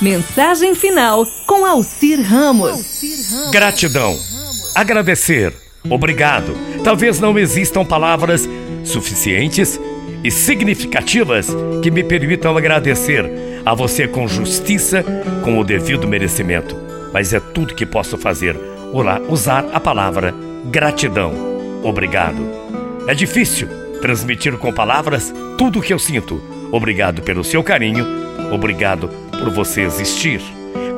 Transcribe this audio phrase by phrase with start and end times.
[0.00, 3.02] Mensagem final com Alcir Ramos.
[3.50, 4.16] Gratidão.
[4.72, 5.52] Agradecer.
[5.90, 6.56] Obrigado.
[6.84, 8.48] Talvez não existam palavras
[8.84, 9.80] suficientes
[10.22, 11.48] e significativas
[11.82, 13.24] que me permitam agradecer
[13.66, 15.04] a você com justiça,
[15.42, 16.76] com o devido merecimento.
[17.12, 18.56] Mas é tudo que posso fazer.
[19.28, 20.32] Usar a palavra
[20.66, 21.32] gratidão.
[21.82, 22.38] Obrigado.
[23.08, 23.68] É difícil
[24.00, 26.40] transmitir com palavras tudo o que eu sinto.
[26.70, 28.06] Obrigado pelo seu carinho.
[28.52, 30.40] Obrigado por você existir.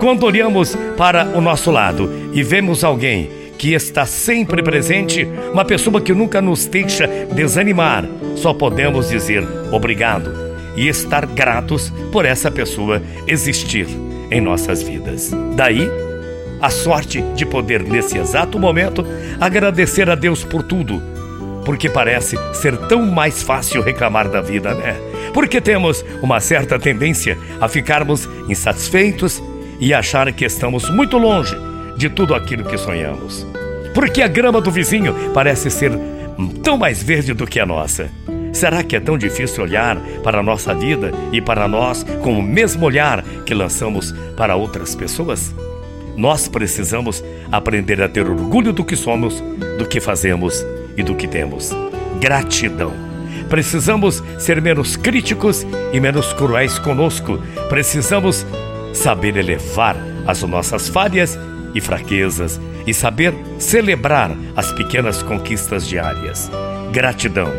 [0.00, 6.00] Quando olhamos para o nosso lado e vemos alguém que está sempre presente, uma pessoa
[6.00, 10.32] que nunca nos deixa desanimar, só podemos dizer obrigado
[10.74, 13.86] e estar gratos por essa pessoa existir
[14.30, 15.30] em nossas vidas.
[15.54, 15.86] Daí,
[16.60, 19.04] a sorte de poder, nesse exato momento,
[19.38, 21.02] agradecer a Deus por tudo,
[21.64, 25.09] porque parece ser tão mais fácil reclamar da vida, né?
[25.32, 29.42] Porque temos uma certa tendência a ficarmos insatisfeitos
[29.78, 31.56] e achar que estamos muito longe
[31.96, 33.46] de tudo aquilo que sonhamos.
[33.94, 35.92] Porque a grama do vizinho parece ser
[36.62, 38.10] tão mais verde do que a nossa.
[38.52, 42.42] Será que é tão difícil olhar para a nossa vida e para nós com o
[42.42, 45.54] mesmo olhar que lançamos para outras pessoas?
[46.16, 49.40] Nós precisamos aprender a ter orgulho do que somos,
[49.78, 50.64] do que fazemos
[50.96, 51.70] e do que temos.
[52.20, 53.09] Gratidão.
[53.50, 57.38] Precisamos ser menos críticos e menos cruéis conosco.
[57.68, 58.46] Precisamos
[58.94, 61.36] saber elevar as nossas falhas
[61.74, 66.50] e fraquezas e saber celebrar as pequenas conquistas diárias.
[66.92, 67.50] Gratidão.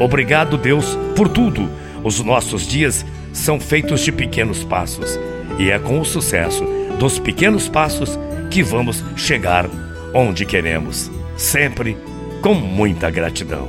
[0.00, 1.70] Obrigado, Deus, por tudo.
[2.02, 5.18] Os nossos dias são feitos de pequenos passos
[5.58, 6.64] e é com o sucesso
[6.98, 8.18] dos pequenos passos
[8.50, 9.68] que vamos chegar
[10.14, 11.10] onde queremos.
[11.36, 11.98] Sempre
[12.40, 13.68] com muita gratidão.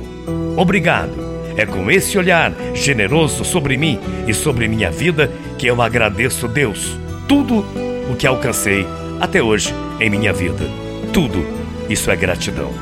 [0.56, 1.25] Obrigado.
[1.56, 6.98] É com esse olhar generoso sobre mim e sobre minha vida que eu agradeço Deus
[7.26, 7.64] tudo
[8.10, 8.86] o que alcancei
[9.20, 10.64] até hoje em minha vida.
[11.12, 11.44] Tudo
[11.88, 12.72] isso é gratidão.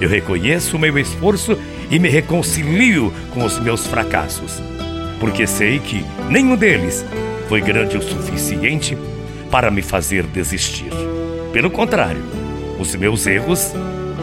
[0.00, 1.58] Eu reconheço o meu esforço
[1.90, 4.60] e me reconcilio com os meus fracassos,
[5.20, 7.04] porque sei que nenhum deles
[7.48, 8.96] foi grande o suficiente
[9.50, 10.90] para me fazer desistir.
[11.52, 12.24] Pelo contrário,
[12.78, 13.72] os meus erros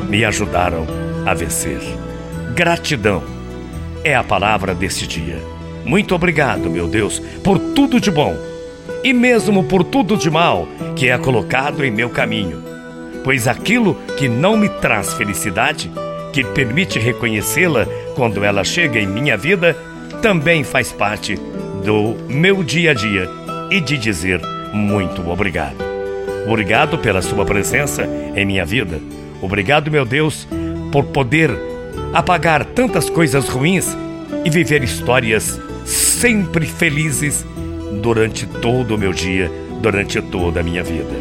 [0.10, 0.86] me ajudaram
[1.26, 1.80] a vencer.
[2.54, 3.41] Gratidão
[4.04, 5.40] é a palavra desse dia.
[5.86, 8.36] Muito obrigado, meu Deus, por tudo de bom
[9.04, 12.64] e mesmo por tudo de mal que é colocado em meu caminho.
[13.24, 15.92] Pois aquilo que não me traz felicidade,
[16.34, 17.86] que permite reconhecê-la
[18.16, 19.78] quando ela chega em minha vida,
[20.22, 21.36] também faz parte
[21.84, 23.30] do meu dia a dia
[23.70, 24.42] e de dizer
[24.74, 25.78] muito obrigado.
[26.48, 29.00] Obrigado pela sua presença em minha vida.
[29.42, 30.48] Obrigado, meu Deus,
[30.92, 31.71] por poder
[32.14, 33.96] apagar tantas coisas ruins
[34.44, 37.46] e viver histórias sempre felizes
[38.02, 39.52] durante todo o meu dia,
[39.82, 41.14] durante toda a minha vida.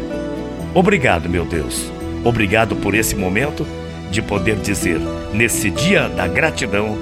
[0.73, 1.91] Obrigado, meu Deus.
[2.23, 3.65] Obrigado por esse momento
[4.09, 4.99] de poder dizer,
[5.33, 6.97] nesse dia da gratidão,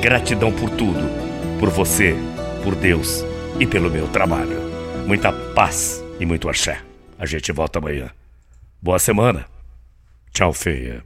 [0.00, 1.08] gratidão por tudo,
[1.60, 2.16] por você,
[2.64, 3.24] por Deus
[3.60, 4.58] e pelo meu trabalho.
[5.06, 6.80] Muita paz e muito axé.
[7.18, 8.10] A gente volta amanhã.
[8.80, 9.46] Boa semana.
[10.32, 10.96] Tchau, feia.